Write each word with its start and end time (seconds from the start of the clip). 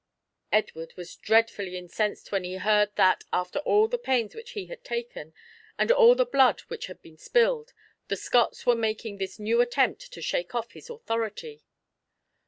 Edward 0.51 0.93
was 0.97 1.15
dreadfully 1.15 1.77
incensed 1.77 2.31
when 2.31 2.43
he 2.43 2.55
heard 2.55 2.89
that, 2.95 3.23
after 3.31 3.59
all 3.59 3.87
the 3.87 3.99
pains 3.99 4.33
which 4.33 4.53
he 4.53 4.65
had 4.65 4.83
taken, 4.83 5.31
and 5.77 5.91
all 5.91 6.15
the 6.15 6.25
blood 6.25 6.61
which 6.69 6.87
had 6.87 7.03
been 7.03 7.17
spilled, 7.19 7.71
the 8.07 8.15
Scots 8.15 8.65
were 8.65 8.73
making 8.73 9.19
this 9.19 9.37
new 9.37 9.61
attempt 9.61 10.11
to 10.11 10.19
shake 10.23 10.55
off 10.55 10.71
his 10.71 10.89
authority. 10.89 11.61